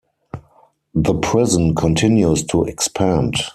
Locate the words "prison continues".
1.13-2.43